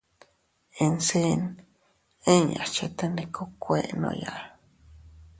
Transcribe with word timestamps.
Insiin 0.85 1.41
inñas 2.35 2.71
chetendikokuennooya. 2.75 4.33